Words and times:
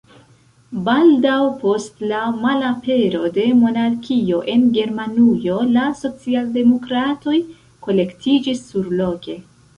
Baldaŭ 0.85 1.35
post 1.63 1.99
la 2.11 2.21
malapero 2.45 3.21
de 3.35 3.45
monarkio 3.59 4.41
en 4.55 4.65
Germanujo 4.79 5.59
la 5.77 5.85
socialdemokratoj 6.01 7.37
kolektiĝis 7.89 8.67
surloke. 8.73 9.39